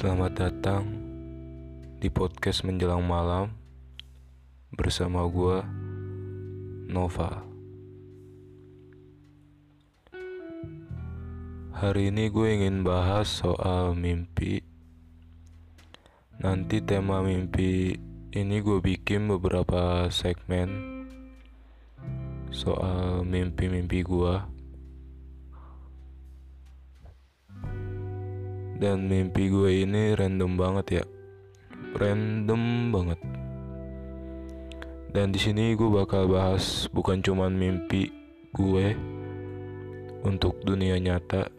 [0.00, 0.88] Selamat datang
[2.00, 3.52] di podcast menjelang malam
[4.72, 5.60] bersama gue
[6.88, 7.44] Nova.
[11.76, 14.64] Hari ini gue ingin bahas soal mimpi.
[16.40, 17.92] Nanti tema mimpi
[18.32, 20.80] ini gue bikin beberapa segmen
[22.48, 24.59] soal mimpi-mimpi gue.
[28.80, 31.04] Dan mimpi gue ini random banget ya.
[32.00, 33.20] Random banget.
[35.12, 38.08] Dan di sini gue bakal bahas bukan cuman mimpi
[38.56, 38.96] gue
[40.24, 41.52] untuk dunia nyata,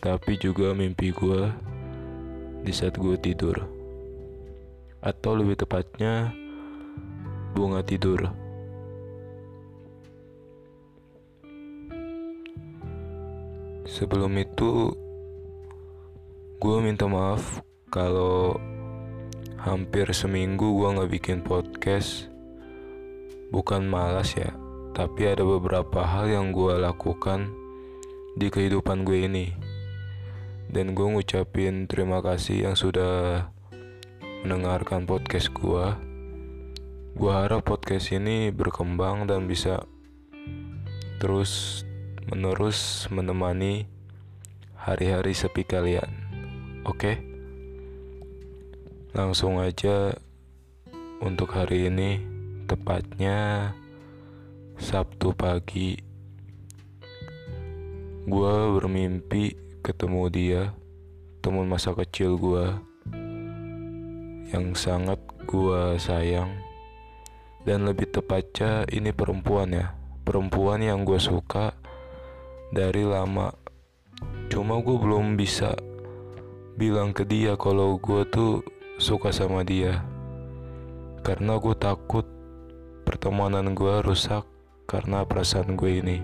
[0.00, 1.50] tapi juga mimpi gue
[2.64, 3.68] di saat gue tidur.
[5.04, 6.32] Atau lebih tepatnya
[7.52, 8.32] bunga tidur.
[13.84, 14.94] Sebelum itu
[16.58, 18.58] gue minta maaf kalau
[19.62, 22.26] hampir seminggu gue nggak bikin podcast.
[23.54, 24.50] Bukan malas ya
[24.90, 27.54] tapi ada beberapa hal yang gue lakukan
[28.34, 29.54] di kehidupan gue ini.
[30.66, 33.46] Dan gue ngucapin terima kasih yang sudah
[34.42, 35.84] mendengarkan podcast gue
[37.18, 39.82] gue harap podcast ini berkembang dan bisa
[41.18, 41.82] terus
[42.30, 43.90] menerus menemani
[44.78, 46.27] hari-hari sepi kalian
[46.88, 47.20] Oke,
[49.12, 50.16] langsung aja
[51.20, 52.16] untuk hari ini,
[52.64, 53.70] tepatnya
[54.80, 56.00] Sabtu pagi.
[58.24, 59.52] Gue bermimpi
[59.84, 60.62] ketemu dia,
[61.44, 62.80] teman masa kecil gue,
[64.56, 66.56] yang sangat gue sayang.
[67.68, 69.92] Dan lebih tepatnya ini perempuan ya,
[70.24, 71.76] perempuan yang gue suka
[72.72, 73.52] dari lama.
[74.48, 75.76] Cuma gue belum bisa
[76.78, 78.62] bilang ke dia kalau gue tuh
[79.02, 80.06] suka sama dia.
[81.26, 82.22] Karena gue takut
[83.02, 84.46] pertemanan gue rusak
[84.86, 86.18] karena perasaan gue ini.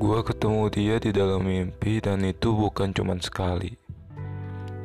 [0.00, 3.76] Gue ketemu dia di dalam mimpi dan itu bukan cuma sekali.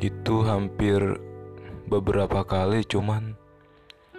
[0.03, 0.99] Itu hampir
[1.87, 3.39] beberapa kali cuman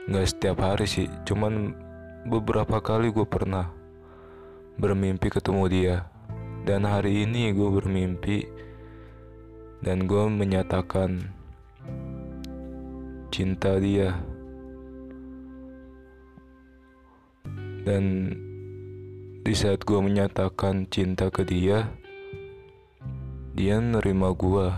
[0.08, 1.12] nggak setiap hari sih.
[1.28, 1.76] Cuman
[2.24, 3.68] beberapa kali gue pernah
[4.80, 5.96] bermimpi ketemu dia.
[6.66, 8.48] Dan hari ini gue bermimpi
[9.84, 11.30] dan gue menyatakan
[13.30, 14.16] cinta dia.
[17.86, 18.34] Dan
[19.46, 21.86] di saat gue menyatakan cinta ke dia
[23.54, 24.74] dia nerima gue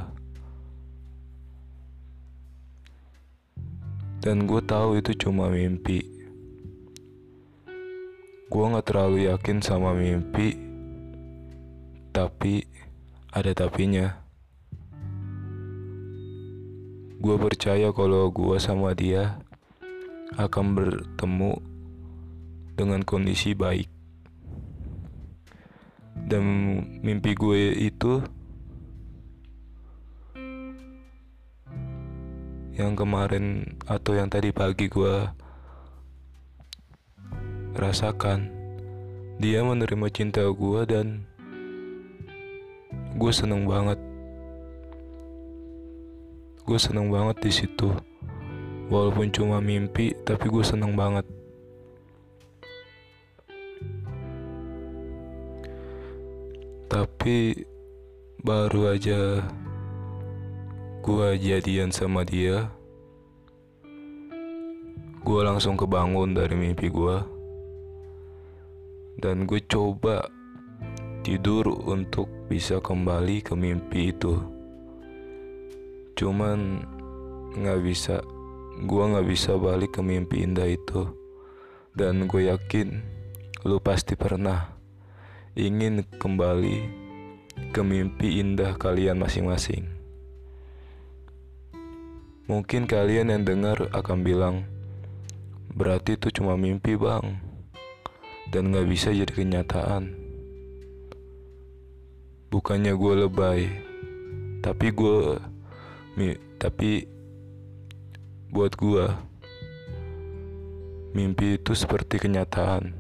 [4.21, 6.18] dan gue tahu itu cuma mimpi
[8.49, 10.57] Gue gak terlalu yakin sama mimpi,
[12.17, 12.65] tapi
[13.29, 14.25] ada tapinya.
[17.21, 19.37] Gue percaya kalau gue sama dia
[20.41, 21.61] akan bertemu
[22.73, 23.93] dengan kondisi baik.
[26.17, 26.45] Dan
[27.05, 28.25] mimpi gue itu
[32.79, 35.48] yang kemarin atau yang tadi pagi gue
[37.79, 38.51] rasakan.
[39.39, 41.23] Dia menerima cinta gue dan
[43.15, 43.97] gue seneng banget.
[46.67, 47.95] Gue seneng banget di situ.
[48.91, 51.25] Walaupun cuma mimpi tapi gue seneng banget.
[56.91, 57.63] Tapi
[58.43, 59.47] baru aja
[61.09, 62.69] gue jadian sama dia
[65.25, 67.38] gue langsung kebangun dari mimpi gue
[69.19, 70.31] dan gue coba
[71.27, 74.39] tidur untuk bisa kembali ke mimpi itu.
[76.15, 76.87] Cuman
[77.59, 78.23] nggak bisa
[78.79, 81.11] gue nggak bisa balik ke mimpi indah itu.
[81.99, 83.03] Dan gue yakin
[83.67, 84.71] lu pasti pernah
[85.59, 86.77] ingin kembali
[87.75, 89.91] ke mimpi indah kalian masing-masing.
[92.47, 94.63] Mungkin kalian yang dengar akan bilang
[95.75, 97.48] berarti itu cuma mimpi bang
[98.49, 100.17] dan gak bisa jadi kenyataan.
[102.49, 103.61] Bukannya gue lebay,
[104.65, 105.37] tapi gue,
[106.57, 107.05] tapi
[108.49, 109.05] buat gue,
[111.13, 112.97] mimpi itu seperti kenyataan.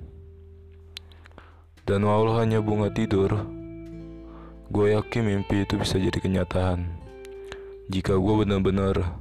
[1.89, 3.49] Dan walau hanya bunga tidur,
[4.69, 6.85] gue yakin mimpi itu bisa jadi kenyataan.
[7.89, 9.17] Jika gue benar-benar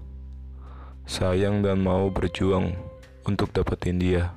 [1.07, 2.75] sayang dan mau berjuang
[3.23, 4.35] untuk dapetin dia.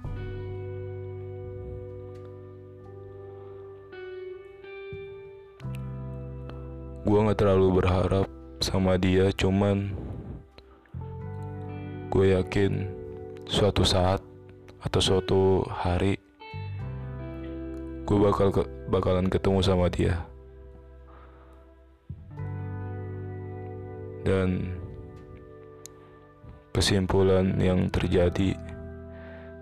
[7.10, 8.30] Gue nggak terlalu berharap
[8.62, 9.90] sama dia cuman
[12.06, 12.86] gue yakin
[13.50, 14.22] suatu saat
[14.78, 16.22] atau suatu hari
[18.06, 20.22] gue bakal ke, bakalan ketemu sama dia.
[24.22, 24.78] Dan
[26.70, 28.54] kesimpulan yang terjadi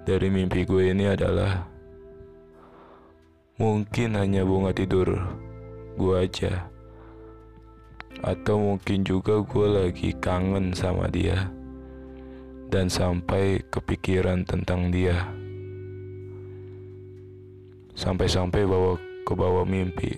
[0.05, 1.65] dari mimpi gue ini adalah
[3.56, 5.17] mungkin hanya bunga tidur
[5.97, 6.69] gue aja
[8.23, 11.50] atau mungkin juga gue lagi kangen sama dia.
[12.69, 15.25] Dan sampai kepikiran tentang dia.
[17.97, 20.12] Sampai-sampai bawa ke bawah mimpi.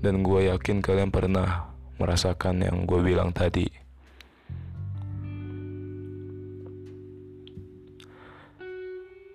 [0.00, 3.68] Dan gue yakin kalian pernah merasakan yang gue bilang tadi.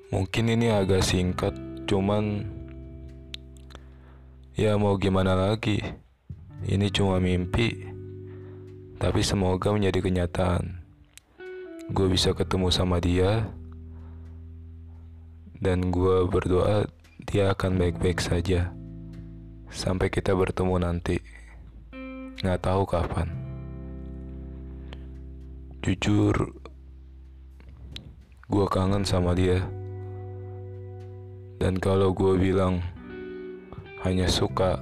[0.09, 1.53] Mungkin ini agak singkat,
[1.85, 2.47] cuman
[4.55, 6.04] ya mau gimana lagi.
[6.65, 7.77] Ini cuma mimpi,
[8.97, 10.81] tapi semoga menjadi kenyataan.
[11.93, 13.45] Gue bisa ketemu sama dia,
[15.61, 16.89] dan gue berdoa
[17.29, 18.73] dia akan baik-baik saja
[19.69, 21.21] sampai kita bertemu nanti.
[22.41, 23.29] Nggak tahu kapan.
[25.85, 26.33] Jujur,
[28.49, 29.61] gue kangen sama dia.
[31.61, 32.81] Dan kalau gue bilang
[34.01, 34.81] hanya suka,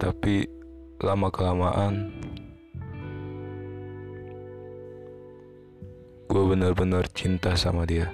[0.00, 0.48] tapi
[1.04, 2.08] lama-kelamaan
[6.24, 8.08] gue benar-benar cinta sama dia.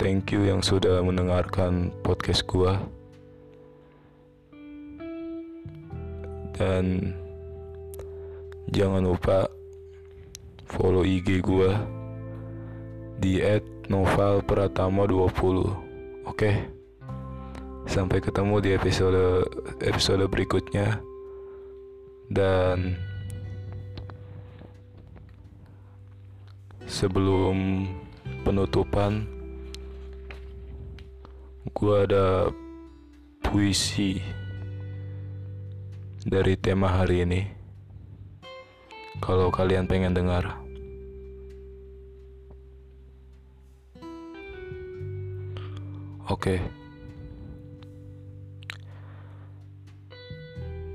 [0.00, 2.72] Thank you yang sudah mendengarkan podcast gue.
[6.56, 7.12] Dan
[8.72, 9.52] jangan lupa
[10.64, 11.70] follow IG gue
[13.20, 13.42] di
[13.90, 15.85] @novalpratama20.
[16.36, 16.52] Oke.
[17.88, 19.48] Sampai ketemu di episode
[19.80, 21.00] episode berikutnya.
[22.28, 22.92] Dan
[26.84, 27.88] sebelum
[28.44, 29.24] penutupan
[31.72, 32.52] gue ada
[33.40, 34.20] puisi
[36.20, 37.40] dari tema hari ini
[39.24, 40.65] kalau kalian pengen dengar.
[46.46, 46.62] Oke.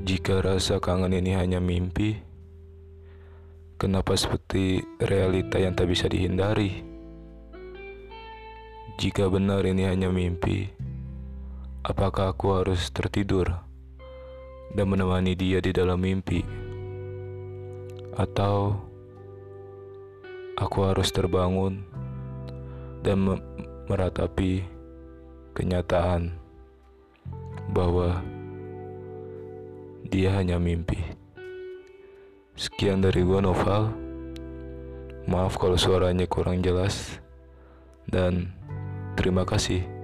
[0.08, 2.24] Jika rasa kangen ini hanya mimpi,
[3.76, 6.88] kenapa seperti realita yang tak bisa dihindari?
[8.96, 10.72] Jika benar ini hanya mimpi,
[11.84, 13.52] apakah aku harus tertidur
[14.72, 16.48] dan menemani dia di dalam mimpi?
[18.16, 18.80] Atau
[20.56, 21.84] aku harus terbangun
[23.04, 23.36] dan
[23.92, 24.80] meratapi
[25.54, 26.36] kenyataan
[27.72, 28.20] bahwa
[30.12, 31.00] dia hanya mimpi.
[32.60, 33.96] Sekian dari gua Noval.
[35.30, 37.22] Maaf kalau suaranya kurang jelas
[38.10, 38.52] dan
[39.16, 40.01] terima kasih.